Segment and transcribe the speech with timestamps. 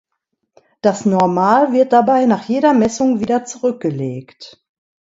[0.81, 4.59] Das Normal wird dabei nach jeder Messung wieder zurückgelegt.